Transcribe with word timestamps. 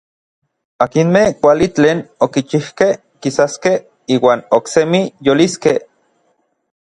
Akinmej 0.85 1.25
kuali 1.41 1.67
tlen 1.79 1.97
okichijkej 2.27 2.93
kisaskej 3.21 3.77
iuan 4.15 4.39
oksemi 4.59 5.01
yoliskej. 5.27 5.77